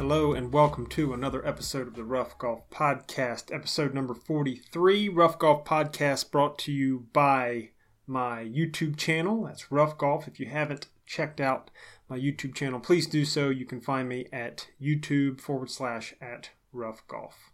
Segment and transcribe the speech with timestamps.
[0.00, 5.10] Hello and welcome to another episode of the Rough Golf Podcast, episode number 43.
[5.10, 7.72] Rough Golf Podcast brought to you by
[8.06, 9.44] my YouTube channel.
[9.44, 10.26] That's Rough Golf.
[10.26, 11.70] If you haven't checked out
[12.08, 13.50] my YouTube channel, please do so.
[13.50, 17.50] You can find me at YouTube forward slash at Rough Golf.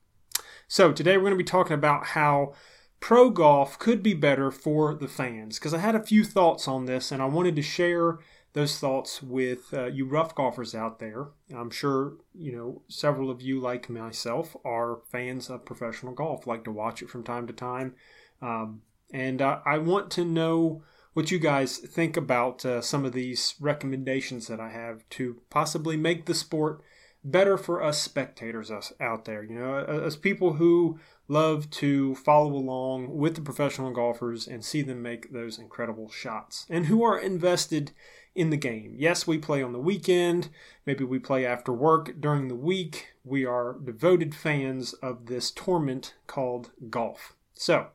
[0.69, 2.55] So today we're going to be talking about how
[3.01, 6.87] pro golf could be better for the fans because I had a few thoughts on
[6.87, 8.21] this and I wanted to share
[8.57, 11.27] those thoughts with uh, you rough golfers out there.
[11.55, 16.65] I'm sure you know several of you, like myself, are fans of professional golf, like
[16.65, 17.95] to watch it from time to time,
[18.41, 18.81] um,
[19.13, 20.83] and uh, I want to know
[21.13, 25.99] what you guys think about uh, some of these recommendations that I have to possibly
[25.99, 26.81] make the sport
[27.23, 29.43] better for us spectators us out there.
[29.43, 30.99] You know, as people who
[31.29, 36.65] love to follow along with the professional golfers and see them make those incredible shots,
[36.71, 37.93] and who are invested
[38.37, 38.95] in the game.
[38.97, 40.51] Yes, we play on the weekend.
[40.85, 43.15] Maybe we play after work during the week.
[43.25, 47.35] We are devoted fans of this torment called golf.
[47.55, 47.89] So,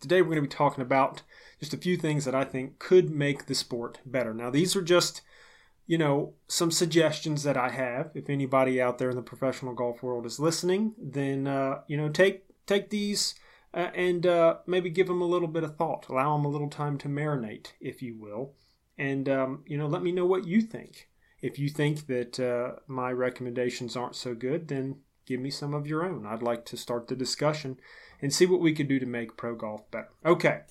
[0.00, 1.22] today we're going to be talking about
[1.58, 4.34] just a few things that I think could make the sport better.
[4.34, 5.22] Now, these are just,
[5.86, 8.10] you know, some suggestions that I have.
[8.14, 12.10] If anybody out there in the professional golf world is listening, then, uh, you know,
[12.10, 13.34] take take these.
[13.74, 16.08] Uh, and uh, maybe give them a little bit of thought.
[16.08, 18.54] Allow them a little time to marinate, if you will
[18.98, 21.08] and um, you know let me know what you think.
[21.40, 24.96] If you think that uh, my recommendations aren't so good then
[25.26, 26.26] give me some of your own.
[26.26, 27.78] I'd like to start the discussion
[28.20, 30.08] and see what we could do to make pro golf better.
[30.24, 30.62] Okay.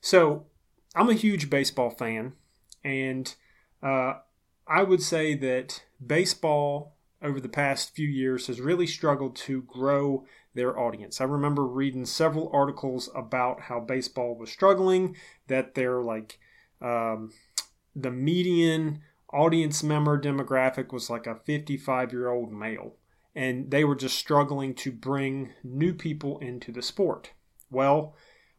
[0.00, 0.46] So
[0.94, 2.32] i'm a huge baseball fan.
[2.82, 3.34] And
[3.82, 4.14] uh,
[4.66, 10.24] i would say that baseball over the past few years has really struggled to grow
[10.54, 11.20] their audience.
[11.20, 15.16] I remember reading several articles about how baseball was struggling,
[15.48, 16.38] that they're like
[16.80, 17.32] um,
[17.94, 19.00] the median
[19.32, 22.96] audience member demographic was like a 55 year old male,
[23.34, 27.32] and they were just struggling to bring new people into the sport.
[27.70, 28.14] Well,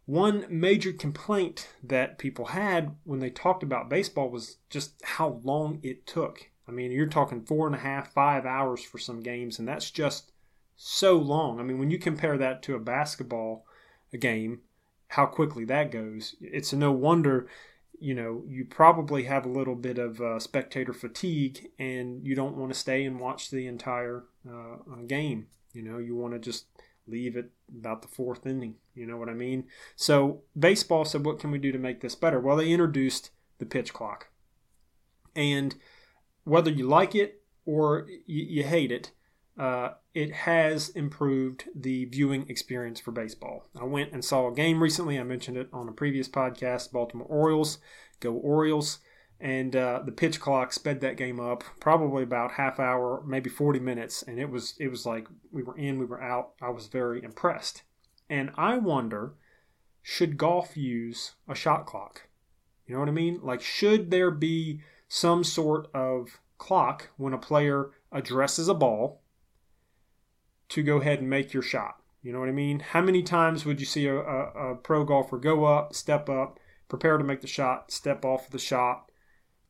[0.05, 5.79] one major complaint that people had when they talked about baseball was just how long
[5.81, 6.49] it took.
[6.67, 9.89] I mean, you're talking four and a half, five hours for some games, and that's
[9.89, 10.31] just
[10.75, 11.59] so long.
[11.59, 13.65] I mean, when you compare that to a basketball
[14.19, 14.61] game,
[15.09, 17.47] how quickly that goes, it's no wonder
[17.99, 22.57] you know, you probably have a little bit of uh, spectator fatigue and you don't
[22.57, 25.47] want to stay and watch the entire uh, game.
[25.73, 26.65] You know, you want to just
[27.07, 28.75] leave it about the fourth inning.
[28.93, 29.65] You know what I mean?
[29.95, 32.39] So, baseball said, what can we do to make this better?
[32.39, 34.29] Well, they introduced the pitch clock.
[35.35, 35.75] And
[36.43, 39.11] whether you like it or you, you hate it,
[39.59, 43.65] uh, it has improved the viewing experience for baseball.
[43.79, 45.19] I went and saw a game recently.
[45.19, 46.93] I mentioned it on a previous podcast.
[46.93, 47.79] Baltimore Orioles,
[48.21, 48.99] go Orioles,
[49.41, 53.79] and uh, the pitch clock sped that game up probably about half hour, maybe 40
[53.79, 56.53] minutes, and it was it was like we were in, we were out.
[56.61, 57.83] I was very impressed,
[58.29, 59.33] and I wonder,
[60.01, 62.29] should golf use a shot clock?
[62.87, 63.41] You know what I mean?
[63.43, 69.21] Like, should there be some sort of clock when a player addresses a ball?
[70.69, 72.01] To go ahead and make your shot.
[72.21, 72.79] You know what I mean?
[72.79, 76.59] How many times would you see a, a, a pro golfer go up, step up,
[76.87, 79.11] prepare to make the shot, step off the shot,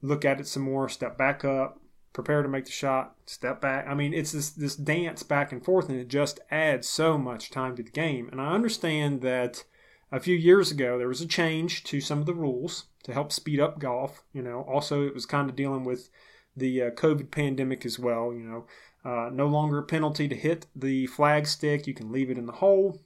[0.01, 1.81] look at it some more, step back up,
[2.13, 3.85] prepare to make the shot, step back.
[3.87, 7.51] I mean, it's this this dance back and forth, and it just adds so much
[7.51, 8.29] time to the game.
[8.31, 9.65] And I understand that
[10.11, 13.33] a few years ago there was a change to some of the rules to help
[13.33, 14.23] speed up golf.
[14.31, 16.09] You know, also it was kind of dealing with
[16.55, 18.33] the uh, COVID pandemic as well.
[18.33, 18.65] You know,
[19.05, 21.85] uh, no longer a penalty to hit the flag stick.
[21.85, 23.01] You can leave it in the hole.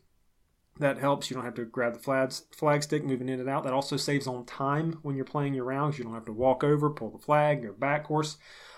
[0.80, 1.30] That helps.
[1.30, 3.66] You don't have to grab the flag, flag stick moving in and out.
[3.66, 5.98] That also saves on time when you're playing your rounds.
[5.98, 8.06] You don't have to walk over, pull the flag, go back.
[8.06, 8.38] course,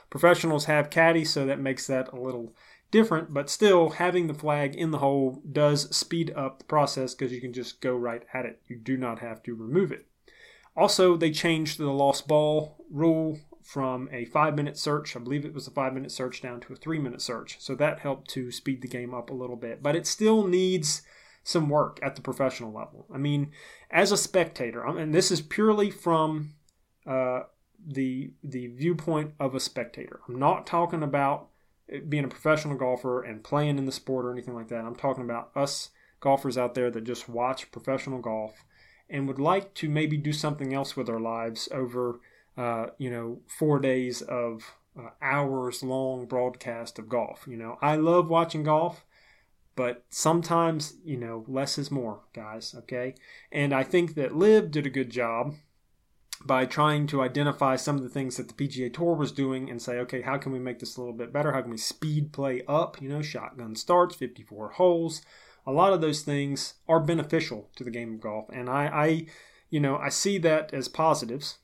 [0.09, 2.55] professionals have caddies, so that makes that a little
[2.89, 3.35] different.
[3.35, 7.39] But still, having the flag in the hole does speed up the process because you
[7.39, 8.63] can just go right at it.
[8.67, 10.07] You do not have to remove it.
[10.75, 15.53] Also, they changed the lost ball rule from a five minute search, I believe it
[15.53, 17.57] was a five minute search, down to a three minute search.
[17.59, 19.81] So that helped to speed the game up a little bit.
[19.81, 21.01] But it still needs
[21.43, 23.05] some work at the professional level.
[23.13, 23.51] I mean,
[23.89, 26.53] as a spectator, and this is purely from
[27.05, 27.43] uh,
[27.85, 30.21] the the viewpoint of a spectator.
[30.27, 31.47] I'm not talking about
[32.07, 34.85] being a professional golfer and playing in the sport or anything like that.
[34.85, 38.63] I'm talking about us golfers out there that just watch professional golf
[39.09, 42.21] and would like to maybe do something else with our lives over
[42.57, 44.63] uh, you know, four days of
[44.99, 47.45] uh, hours long broadcast of golf.
[47.47, 49.05] You know, I love watching golf,
[49.75, 53.15] but sometimes, you know, less is more, guys, okay?
[53.51, 55.55] And I think that LIV did a good job
[56.45, 59.81] by trying to identify some of the things that the PGA Tour was doing and
[59.81, 61.51] say, okay, how can we make this a little bit better?
[61.51, 63.01] How can we speed play up?
[63.01, 65.21] You know, shotgun starts, 54 holes.
[65.65, 69.25] A lot of those things are beneficial to the game of golf, and I, I
[69.69, 71.59] you know, I see that as positives.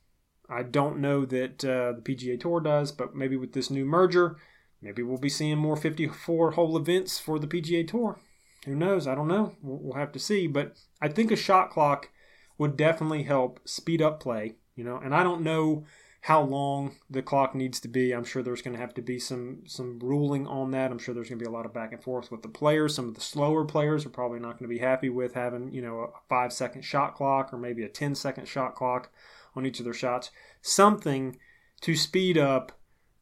[0.48, 4.36] I don't know that uh, the PGA Tour does, but maybe with this new merger,
[4.80, 8.18] maybe we'll be seeing more 54 hole events for the PGA Tour.
[8.64, 9.06] Who knows?
[9.06, 9.54] I don't know.
[9.62, 10.46] We'll have to see.
[10.46, 12.10] But I think a shot clock
[12.56, 15.84] would definitely help speed up play you know, and I don't know
[16.20, 18.12] how long the clock needs to be.
[18.12, 20.92] I'm sure there's going to have to be some some ruling on that.
[20.92, 22.94] I'm sure there's going to be a lot of back and forth with the players.
[22.94, 25.82] Some of the slower players are probably not going to be happy with having you
[25.82, 29.10] know a five second shot clock or maybe a 10 second shot clock
[29.58, 30.30] on each of their shots.
[30.62, 31.36] Something
[31.82, 32.72] to speed up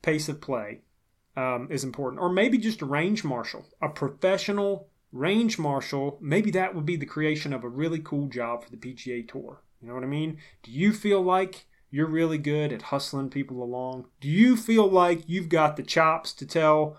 [0.02, 0.82] pace of play
[1.36, 6.18] um, is important, or maybe just a range marshal, a professional range marshal.
[6.20, 9.62] Maybe that would be the creation of a really cool job for the PGA Tour.
[9.80, 10.38] You know what I mean?
[10.62, 14.06] Do you feel like you're really good at hustling people along?
[14.20, 16.96] Do you feel like you've got the chops to tell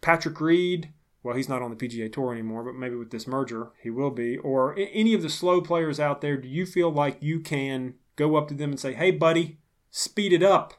[0.00, 0.92] Patrick Reed,
[1.22, 4.10] well, he's not on the PGA Tour anymore, but maybe with this merger, he will
[4.10, 7.94] be, or any of the slow players out there, do you feel like you can
[8.18, 9.58] go up to them and say, hey, buddy,
[9.90, 10.74] speed it up?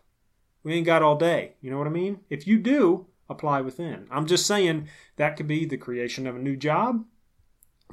[0.64, 1.54] We ain't got all day.
[1.62, 2.20] You know what I mean?
[2.30, 4.08] If you do, apply within.
[4.12, 7.06] I'm just saying that could be the creation of a new job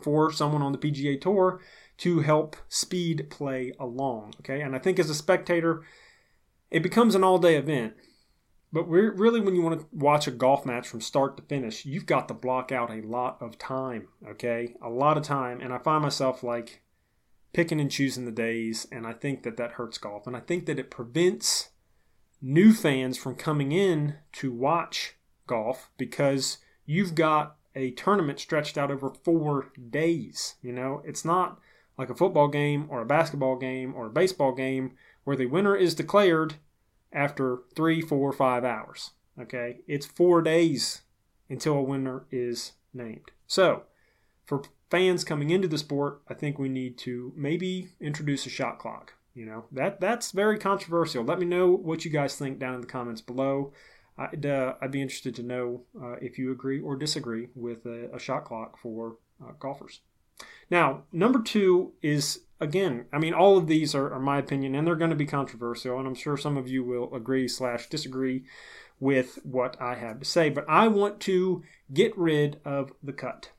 [0.02, 1.60] for someone on the PGA Tour
[1.98, 4.34] to help speed play along.
[4.40, 5.82] Okay, and I think as a spectator,
[6.70, 7.94] it becomes an all day event.
[8.72, 12.04] But really, when you want to watch a golf match from start to finish, you've
[12.04, 14.08] got to block out a lot of time.
[14.28, 16.82] Okay, a lot of time, and I find myself like
[17.56, 20.66] picking and choosing the days, and I think that that hurts golf, and I think
[20.66, 21.70] that it prevents
[22.42, 25.14] new fans from coming in to watch
[25.46, 30.56] golf because you've got a tournament stretched out over four days.
[30.60, 31.58] You know, it's not
[31.96, 34.92] like a football game or a basketball game or a baseball game
[35.24, 36.56] where the winner is declared
[37.10, 39.12] after three, four, five hours.
[39.40, 41.04] Okay, it's four days
[41.48, 43.30] until a winner is named.
[43.46, 43.84] So,
[44.44, 44.60] for
[44.90, 49.14] fans coming into the sport, I think we need to maybe introduce a shot clock.
[49.34, 51.22] You know that that's very controversial.
[51.22, 53.72] Let me know what you guys think down in the comments below.
[54.18, 58.08] I'd, uh, I'd be interested to know uh, if you agree or disagree with a,
[58.14, 60.00] a shot clock for uh, golfers.
[60.70, 64.86] Now, number two is again, I mean, all of these are, are my opinion, and
[64.86, 68.44] they're going to be controversial, and I'm sure some of you will agree slash disagree
[68.98, 70.48] with what I have to say.
[70.48, 71.62] But I want to
[71.92, 73.50] get rid of the cut.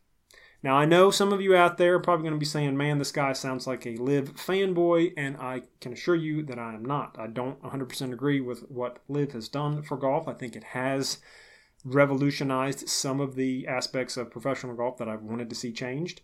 [0.67, 2.97] Now, I know some of you out there are probably going to be saying, man,
[2.97, 6.83] this guy sounds like a LIV fanboy, and I can assure you that I am
[6.83, 7.15] not.
[7.17, 10.27] I don't 100% agree with what LIV has done for golf.
[10.27, 11.19] I think it has
[11.85, 16.19] revolutionized some of the aspects of professional golf that I've wanted to see changed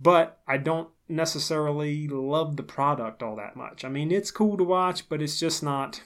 [0.00, 3.84] but I don't necessarily love the product all that much.
[3.84, 6.02] I mean, it's cool to watch, but it's just not.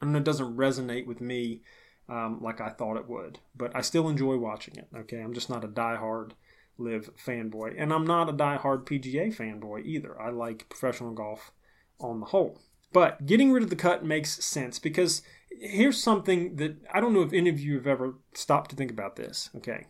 [0.00, 1.60] I mean, it doesn't resonate with me
[2.08, 3.38] um, like I thought it would.
[3.54, 4.88] But I still enjoy watching it.
[4.96, 6.32] Okay, I'm just not a die-hard
[6.78, 10.20] LIV fanboy, and I'm not a die-hard PGA fanboy either.
[10.20, 11.52] I like professional golf
[11.98, 12.60] on the whole.
[12.92, 17.22] But getting rid of the cut makes sense because here's something that I don't know
[17.22, 19.50] if any of you have ever stopped to think about this.
[19.56, 19.86] Okay,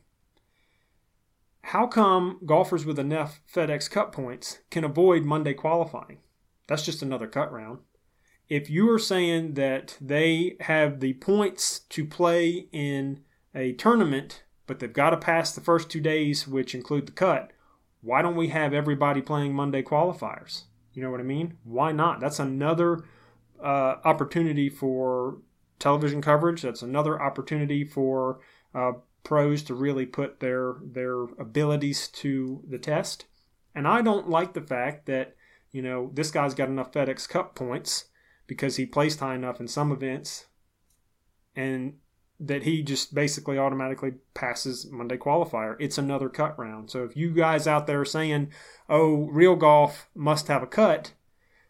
[1.63, 6.19] how come golfers with enough FedEx Cup points can avoid Monday qualifying?
[6.69, 7.81] That's just another cut round.
[8.49, 14.79] If you are saying that they have the points to play in a tournament, but
[14.79, 17.53] they've got to pass the first two days, which include the cut,
[18.01, 20.63] why don't we have everybody playing Monday qualifiers?
[20.93, 21.59] You know what I mean?
[21.65, 22.21] Why not?
[22.21, 23.05] That's another
[23.63, 25.39] uh, opportunity for
[25.79, 26.63] television coverage.
[26.63, 28.41] That's another opportunity for
[28.75, 28.93] uh,
[29.25, 33.27] pros to really put their their abilities to the test.
[33.75, 35.37] And I don't like the fact that,
[35.71, 38.07] you know, this guy's got enough FedEx Cup points
[38.47, 40.47] because he placed high enough in some events
[41.55, 41.95] and
[42.39, 45.77] that he just basically automatically passes Monday qualifier.
[45.79, 46.91] It's another cut round.
[46.91, 48.53] So if you guys out there are saying,
[48.89, 51.13] "Oh, real golf must have a cut,"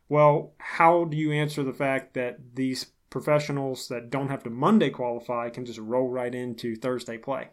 [0.08, 4.90] well, how do you answer the fact that these professionals that don't have to Monday
[4.90, 7.48] qualify can just roll right into Thursday play.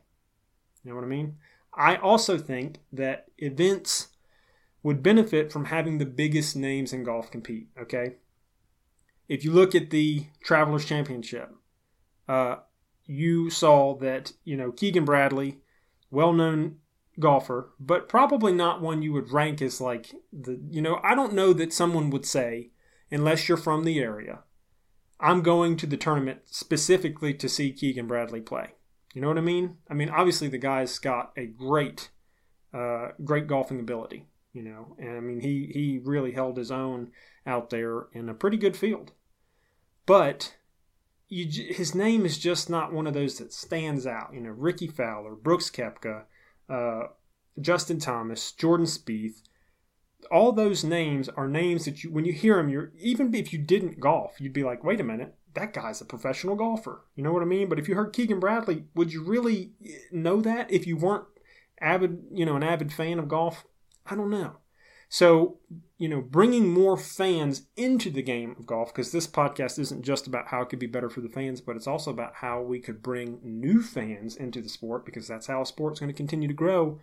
[0.84, 1.38] You know what I mean?
[1.74, 4.10] I also think that events
[4.84, 7.70] would benefit from having the biggest names in golf compete.
[7.80, 8.16] Okay.
[9.30, 11.56] If you look at the Travelers Championship,
[12.28, 12.58] uh,
[13.06, 15.60] you saw that, you know, Keegan Bradley,
[16.10, 16.78] well known
[17.20, 21.34] golfer, but probably not one you would rank as like the, you know, I don't
[21.34, 22.72] know that someone would say,
[23.12, 24.40] unless you're from the area,
[25.20, 28.74] I'm going to the tournament specifically to see Keegan Bradley play.
[29.14, 29.78] You know what I mean?
[29.90, 32.10] I mean, obviously the guy's got a great,
[32.74, 34.28] uh, great golfing ability.
[34.54, 34.96] you know.
[34.98, 37.12] And I mean, he he really held his own
[37.46, 39.12] out there in a pretty good field.
[40.06, 40.56] But
[41.30, 44.34] you, his name is just not one of those that stands out.
[44.34, 46.24] You know, Rickie Fowler, Brooks Koepka,
[46.70, 47.04] uh,
[47.60, 49.42] Justin Thomas, Jordan Spieth.
[50.32, 53.60] All those names are names that you, when you hear them, you're even if you
[53.60, 57.06] didn't golf, you'd be like, wait a minute, that guy's a professional golfer.
[57.16, 57.68] You know what I mean?
[57.68, 59.74] But if you heard Keegan Bradley, would you really
[60.12, 61.26] know that if you weren't
[61.82, 63.66] avid, you know, an avid fan of golf?
[64.06, 64.58] I don't know.
[65.14, 65.60] So,
[66.00, 70.26] you know, bringing more fans into the game of golf, because this podcast isn't just
[70.26, 72.80] about how it could be better for the fans, but it's also about how we
[72.80, 76.48] could bring new fans into the sport, because that's how a sport's going to continue
[76.48, 77.00] to grow,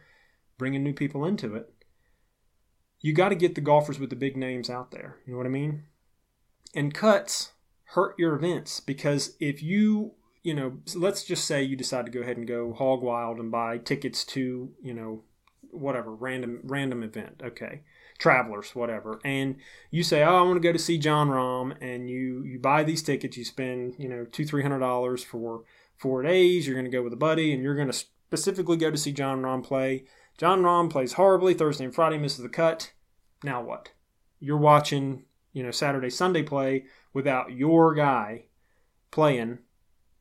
[0.59, 1.73] bringing new people into it.
[2.99, 5.19] You got to get the golfers with the big names out there.
[5.25, 5.85] You know what I mean?
[6.75, 7.53] And cuts
[7.95, 12.23] hurt your events because if you, you know, let's just say you decide to go
[12.23, 15.23] ahead and go hog wild and buy tickets to, you know,
[15.71, 17.41] whatever random random event.
[17.45, 17.83] Okay
[18.21, 19.57] travelers, whatever, and
[19.91, 22.85] you say, "Oh, I want to go to see Jon Rahm," and you you buy
[22.85, 25.65] these tickets, you spend you know two three hundred dollars for
[25.97, 26.67] four days.
[26.67, 29.13] You're going to go with a buddy, and you're going to specifically go to see
[29.13, 30.05] Jon Rahm play.
[30.39, 32.93] Jon Rahm plays horribly Thursday and Friday, misses the cut.
[33.43, 33.91] Now what?
[34.39, 38.45] You're watching you know Saturday Sunday play without your guy
[39.11, 39.59] playing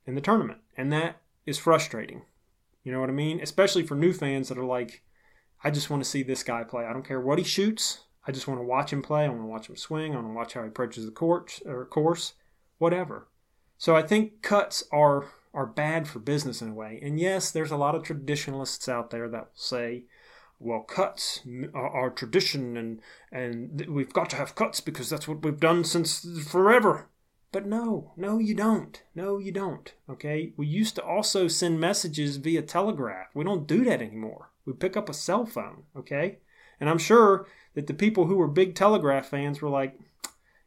[0.08, 2.24] in the tournament, and that is frustrating.
[2.84, 3.40] You know what I mean?
[3.42, 5.04] Especially for new fans that are like,
[5.64, 6.86] I just want to see this guy play.
[6.86, 8.02] I don't care what he shoots.
[8.26, 9.26] I just want to watch him play.
[9.26, 10.14] I want to watch him swing.
[10.14, 12.34] I want to watch how he approaches the court or course,
[12.78, 13.28] whatever.
[13.78, 17.00] So I think cuts are are bad for business in a way.
[17.02, 20.04] And yes, there's a lot of traditionalists out there that will say,
[20.60, 21.42] well, cuts
[21.74, 23.02] are, are tradition and
[23.32, 27.10] and we've got to have cuts because that's what we've done since forever.
[27.52, 29.02] But no, no, you don't.
[29.16, 29.92] No, you don't.
[30.08, 30.54] Okay?
[30.56, 33.30] We used to also send messages via telegraph.
[33.34, 34.52] We don't do that anymore.
[34.70, 36.38] We pick up a cell phone, okay?
[36.80, 39.98] And I'm sure that the people who were big Telegraph fans were like,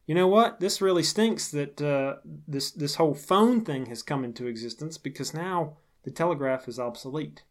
[0.07, 0.59] you know what?
[0.59, 5.33] This really stinks that uh, this this whole phone thing has come into existence because
[5.33, 7.45] now the telegraph is obsolete.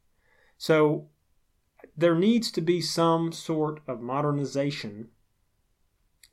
[0.57, 1.07] So
[1.95, 5.07] there needs to be some sort of modernization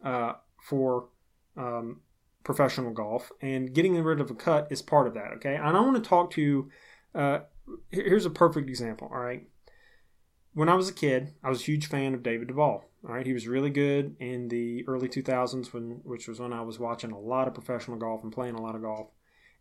[0.04, 1.08] uh, for
[1.56, 2.00] um,
[2.42, 5.32] professional golf, and getting rid of a cut is part of that.
[5.36, 6.70] Okay, and I want to talk to you.
[7.14, 7.40] Uh,
[7.90, 9.08] here's a perfect example.
[9.12, 9.48] All right,
[10.58, 12.84] when I was a kid, I was a huge fan of David Duval.
[13.08, 16.62] All right, he was really good in the early 2000s, when which was when I
[16.62, 19.06] was watching a lot of professional golf and playing a lot of golf.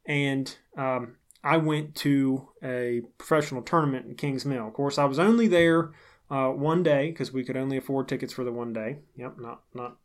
[0.07, 4.67] And um, I went to a professional tournament in Kingsmill.
[4.67, 5.91] Of course, I was only there
[6.31, 8.97] uh, one day because we could only afford tickets for the one day.
[9.17, 9.97] Yep, not not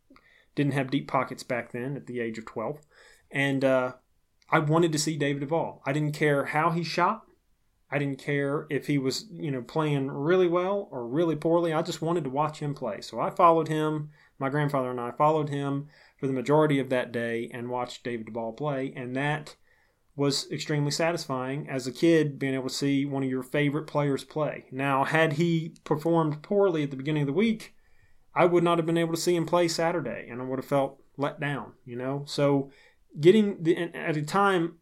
[0.53, 2.77] didn't have deep pockets back then at the age of 12,
[3.31, 3.93] and uh,
[4.51, 5.81] I wanted to see David Duval.
[5.87, 7.23] I didn't care how he shot.
[7.93, 11.73] I didn't care if he was, you know, playing really well or really poorly.
[11.73, 13.01] I just wanted to watch him play.
[13.01, 14.09] So I followed him.
[14.39, 18.25] My grandfather and I followed him for the majority of that day and watched David
[18.25, 18.91] Duval play.
[18.95, 19.55] And that
[20.15, 24.23] was extremely satisfying as a kid being able to see one of your favorite players
[24.23, 24.65] play.
[24.71, 27.75] Now, had he performed poorly at the beginning of the week,
[28.33, 30.65] I would not have been able to see him play Saturday and I would have
[30.65, 32.23] felt let down, you know?
[32.25, 32.71] So
[33.19, 34.79] getting the, at a time,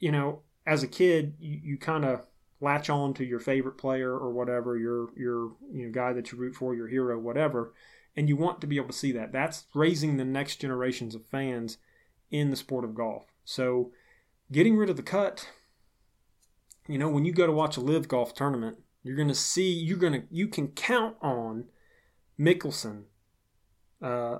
[0.00, 2.26] you know, as a kid, you, you kind of
[2.60, 6.38] latch on to your favorite player or whatever, your your you know guy that you
[6.38, 7.72] root for, your hero, whatever,
[8.16, 9.32] and you want to be able to see that.
[9.32, 11.78] That's raising the next generations of fans
[12.30, 13.26] in the sport of golf.
[13.44, 13.92] So,
[14.50, 15.48] getting rid of the cut,
[16.88, 19.70] you know, when you go to watch a live golf tournament, you're going to see
[19.70, 21.66] you're going to you can count on
[22.38, 23.04] Mickelson,
[24.02, 24.38] uh,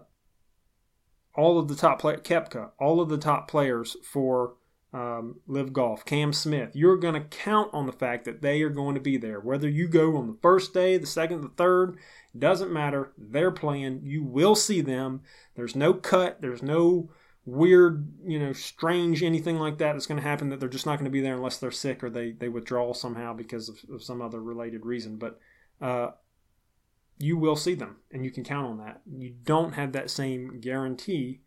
[1.34, 4.54] all of the top play Koepka, all of the top players for
[4.96, 8.70] um, LIV Golf, Cam Smith, you're going to count on the fact that they are
[8.70, 9.38] going to be there.
[9.38, 11.98] Whether you go on the first day, the second, the third,
[12.36, 13.12] doesn't matter.
[13.18, 14.00] They're playing.
[14.04, 15.20] You will see them.
[15.54, 16.40] There's no cut.
[16.40, 17.10] There's no
[17.44, 20.98] weird, you know, strange anything like that that's going to happen that they're just not
[20.98, 24.02] going to be there unless they're sick or they, they withdraw somehow because of, of
[24.02, 25.18] some other related reason.
[25.18, 25.38] But
[25.78, 26.12] uh,
[27.18, 29.02] you will see them and you can count on that.
[29.06, 31.42] You don't have that same guarantee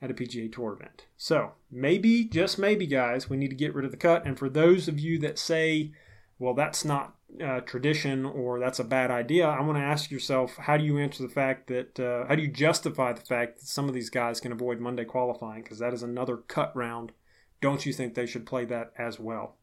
[0.00, 1.06] at a PGA Tour event.
[1.16, 4.26] So maybe, just maybe, guys, we need to get rid of the cut.
[4.26, 5.92] And for those of you that say,
[6.38, 10.56] well, that's not uh, tradition or that's a bad idea, I want to ask yourself,
[10.56, 13.66] how do you answer the fact that, uh, how do you justify the fact that
[13.66, 15.62] some of these guys can avoid Monday qualifying?
[15.62, 17.12] Because that is another cut round.
[17.60, 19.56] Don't you think they should play that as well?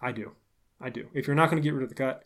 [0.00, 0.32] I do.
[0.80, 1.08] I do.
[1.14, 2.24] If you're not going to get rid of the cut,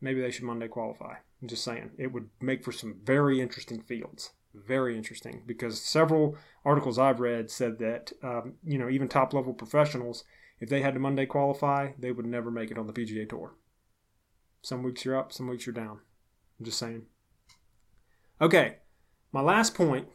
[0.00, 1.16] maybe they should Monday qualify.
[1.40, 1.90] I'm just saying.
[1.98, 7.50] It would make for some very interesting fields very interesting because several articles I've read
[7.50, 10.24] said that um, you know even top level professionals,
[10.60, 13.54] if they had to Monday qualify, they would never make it on the PGA Tour.
[14.62, 16.00] Some weeks you're up, some weeks you're down.
[16.58, 17.06] I'm just saying.
[18.40, 18.76] Okay,
[19.32, 20.08] my last point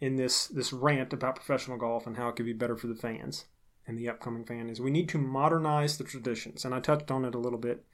[0.00, 2.94] in this this rant about professional golf and how it could be better for the
[2.94, 3.46] fans
[3.86, 7.24] and the upcoming fan is we need to modernize the traditions, and I touched on
[7.24, 7.84] it a little bit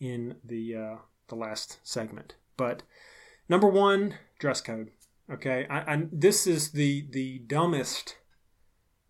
[0.00, 0.96] in the uh,
[1.28, 2.34] the last segment.
[2.56, 2.82] But
[3.48, 4.90] number one, dress code.
[5.30, 8.16] Okay, I, this is the the dumbest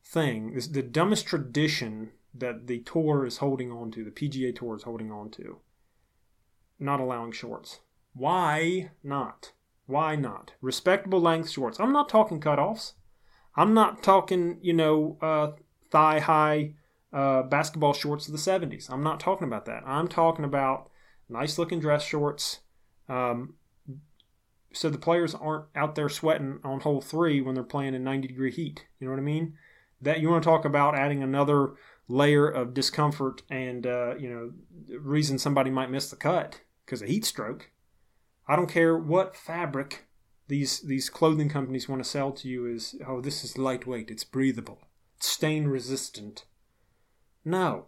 [0.04, 0.54] thing.
[0.54, 4.04] This the dumbest tradition that the tour is holding on to.
[4.04, 5.58] The PGA Tour is holding on to.
[6.78, 7.80] Not allowing shorts.
[8.14, 9.52] Why not?
[9.86, 10.52] Why not?
[10.60, 11.78] Respectable length shorts.
[11.80, 12.92] I'm not talking cutoffs.
[13.54, 15.52] I'm not talking, you know, uh,
[15.90, 16.74] thigh high
[17.12, 18.90] uh, basketball shorts of the 70s.
[18.90, 19.82] I'm not talking about that.
[19.86, 20.90] I'm talking about
[21.28, 22.60] nice looking dress shorts.
[23.08, 23.54] Um,
[24.72, 28.28] so the players aren't out there sweating on hole three when they're playing in 90
[28.28, 28.86] degree heat.
[28.98, 29.54] You know what I mean?
[30.00, 31.74] That you want to talk about adding another
[32.08, 37.08] layer of discomfort and uh, you know reason somebody might miss the cut because of
[37.08, 37.70] heat stroke.
[38.46, 40.06] I don't care what fabric
[40.48, 44.24] these these clothing companies want to sell to you is oh this is lightweight, it's
[44.24, 44.80] breathable,
[45.16, 46.44] it's stain resistant.
[47.44, 47.86] No,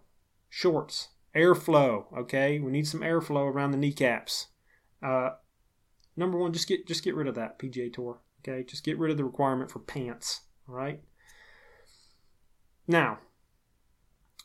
[0.49, 2.05] shorts, airflow.
[2.17, 4.47] Okay, we need some airflow around the kneecaps.
[5.03, 5.31] Uh,
[6.15, 8.19] number one, just get just get rid of that PGA Tour.
[8.47, 10.41] Okay, just get rid of the requirement for pants.
[10.67, 11.01] All right.
[12.87, 13.19] Now,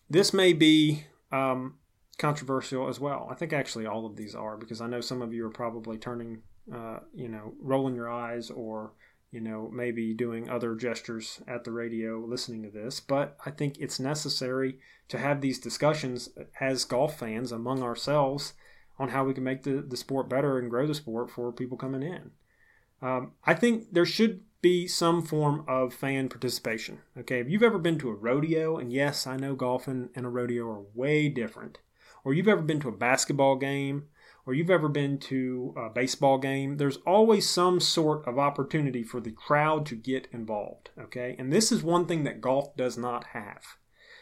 [0.09, 1.77] this may be um,
[2.19, 3.29] controversial as well.
[3.31, 5.99] I think actually all of these are because I know some of you are probably
[5.99, 8.93] turning, uh, you know, rolling your eyes or,
[9.31, 13.01] you know, maybe doing other gestures at the radio listening to this.
[13.01, 18.55] But I think it's necessary to have these discussions as golf fans among ourselves
[19.01, 21.79] on how we can make the, the sport better and grow the sport for people
[21.79, 22.31] coming in.
[23.01, 26.99] Um, I think there should be some form of fan participation.
[27.19, 30.29] Okay, if you've ever been to a rodeo, and yes, I know golfing and a
[30.29, 31.79] rodeo are way different,
[32.25, 34.09] or you've ever been to a basketball game,
[34.45, 39.19] or you've ever been to a baseball game, there's always some sort of opportunity for
[39.19, 40.91] the crowd to get involved.
[41.01, 43.63] Okay, and this is one thing that golf does not have.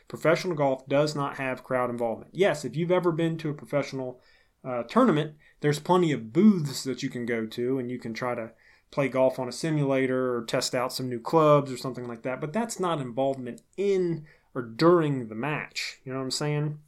[0.07, 2.31] Professional golf does not have crowd involvement.
[2.33, 4.21] Yes, if you've ever been to a professional
[4.65, 8.35] uh, tournament, there's plenty of booths that you can go to, and you can try
[8.35, 8.53] to
[8.91, 12.41] play golf on a simulator or test out some new clubs or something like that.
[12.41, 16.01] But that's not involvement in or during the match.
[16.05, 16.79] You know what I'm saying?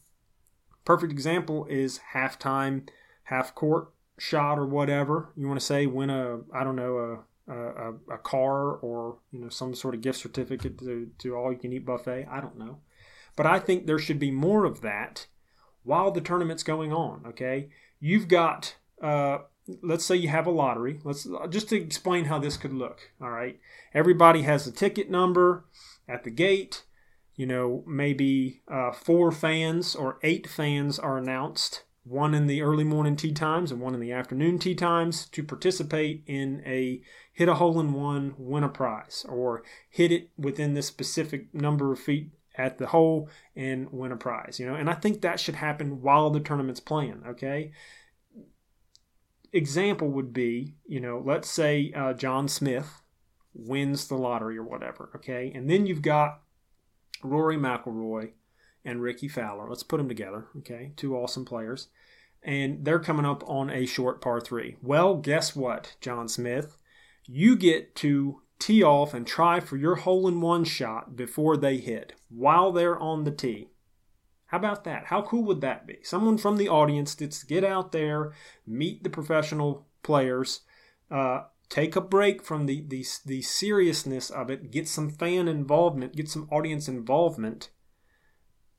[0.84, 2.88] Perfect example is halftime,
[3.24, 5.86] half court shot or whatever you want to say.
[5.86, 6.98] Win a I don't know
[7.48, 11.52] a a, a car or you know some sort of gift certificate to, to all
[11.52, 12.26] you can eat buffet.
[12.30, 12.78] I don't know,
[13.36, 15.26] but I think there should be more of that
[15.82, 17.24] while the tournament's going on.
[17.26, 19.38] Okay, you've got uh,
[19.82, 21.00] let's say you have a lottery.
[21.04, 23.10] Let's just to explain how this could look.
[23.20, 23.58] All right,
[23.94, 25.64] everybody has a ticket number
[26.08, 26.84] at the gate.
[27.34, 32.84] You know, maybe uh, four fans or eight fans are announced, one in the early
[32.84, 37.00] morning tee times and one in the afternoon tee times, to participate in a
[37.32, 41.92] hit a hole in one, win a prize, or hit it within this specific number
[41.92, 44.60] of feet at the hole and win a prize.
[44.60, 47.22] You know, and I think that should happen while the tournament's playing.
[47.26, 47.72] Okay,
[49.52, 53.02] example would be, you know, let's say uh, John Smith
[53.54, 56.40] wins the lottery or whatever, okay, and then you've got
[57.22, 58.32] Rory McIlroy
[58.84, 59.68] and Rickie Fowler.
[59.68, 61.88] Let's put them together, okay, two awesome players,
[62.42, 64.76] and they're coming up on a short par three.
[64.82, 66.76] Well, guess what, John Smith,
[67.26, 71.78] you get to tee off and try for your hole in one shot before they
[71.78, 73.70] hit while they're on the tee.
[74.46, 75.06] How about that?
[75.06, 75.98] How cool would that be?
[76.02, 78.32] Someone from the audience to get out there,
[78.66, 80.60] meet the professional players,
[81.10, 86.16] uh, take a break from the, the, the seriousness of it, get some fan involvement,
[86.16, 87.70] get some audience involvement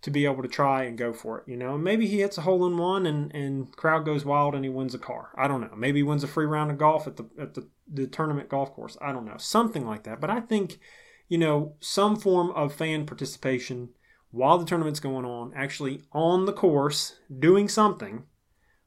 [0.01, 1.47] to be able to try and go for it.
[1.47, 4.65] You know, maybe he hits a hole in one and, and crowd goes wild and
[4.65, 5.29] he wins a car.
[5.37, 5.75] I don't know.
[5.75, 8.73] Maybe he wins a free round of golf at the at the, the tournament golf
[8.73, 8.97] course.
[9.01, 9.37] I don't know.
[9.37, 10.19] Something like that.
[10.19, 10.79] But I think,
[11.29, 13.89] you know, some form of fan participation
[14.31, 18.23] while the tournament's going on, actually on the course doing something,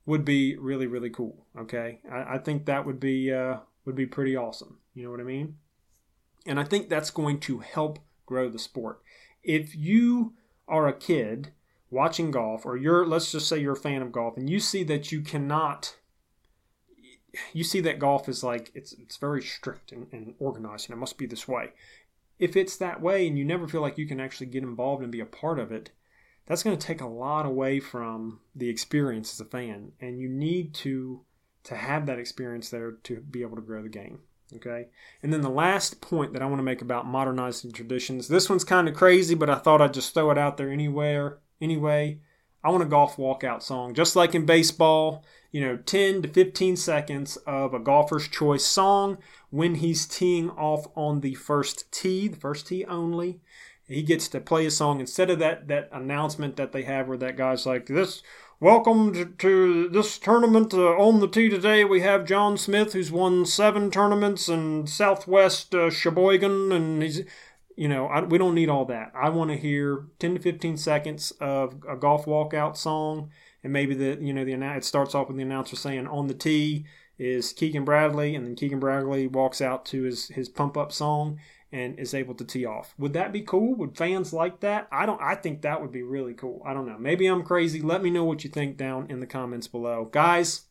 [0.06, 1.46] would be really really cool.
[1.58, 4.78] Okay, I, I think that would be uh, would be pretty awesome.
[4.94, 5.56] You know what I mean?
[6.46, 9.00] And I think that's going to help grow the sport.
[9.42, 10.34] If you
[10.68, 11.52] are a kid
[11.90, 14.84] watching golf, or you're let's just say you're a fan of golf, and you see
[14.84, 15.96] that you cannot
[17.52, 21.00] you see that golf is like it's it's very strict and, and organized and it
[21.00, 21.70] must be this way
[22.38, 25.12] if it's that way and you never feel like you can actually get involved and
[25.12, 25.90] be a part of it,
[26.46, 29.92] that's going to take a lot away from the experience as a fan.
[30.00, 31.22] And you need to
[31.64, 34.20] to have that experience there to be able to grow the game.
[34.54, 34.88] Okay.
[35.22, 38.28] And then the last point that I want to make about modernizing traditions.
[38.28, 41.38] This one's kind of crazy, but I thought I'd just throw it out there anywhere.
[41.60, 42.20] Anyway,
[42.62, 45.24] I want a golf walkout song, just like in baseball.
[45.50, 49.18] You know, 10 to 15 seconds of a golfer's choice song
[49.50, 53.40] when he's teeing off on the first tee, the first tee only.
[53.86, 57.18] He gets to play a song instead of that that announcement that they have where
[57.18, 58.22] that guy's like this
[58.60, 61.84] Welcome to, this tournament uh, on the tee today.
[61.84, 67.22] We have John Smith, who's won seven tournaments in Southwest uh, Sheboygan, and he's,
[67.76, 69.10] you know, I, we don't need all that.
[69.12, 73.30] I want to hear ten to fifteen seconds of a golf walkout song,
[73.64, 76.34] and maybe the, you know, the it starts off with the announcer saying on the
[76.34, 76.86] tee
[77.18, 81.40] is Keegan Bradley, and then Keegan Bradley walks out to his his pump up song,
[81.74, 82.94] and is able to tee off.
[82.98, 83.74] Would that be cool?
[83.74, 84.86] Would fans like that?
[84.92, 86.62] I don't I think that would be really cool.
[86.64, 86.96] I don't know.
[86.98, 87.82] Maybe I'm crazy.
[87.82, 90.08] Let me know what you think down in the comments below.
[90.12, 90.66] Guys,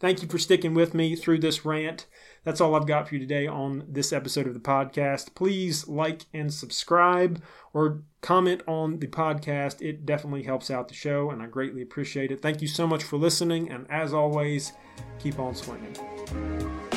[0.00, 2.06] thank you for sticking with me through this rant.
[2.42, 5.36] That's all I've got for you today on this episode of the podcast.
[5.36, 7.40] Please like and subscribe
[7.72, 9.80] or comment on the podcast.
[9.80, 12.42] It definitely helps out the show and I greatly appreciate it.
[12.42, 14.72] Thank you so much for listening and as always,
[15.20, 16.89] keep on swinging.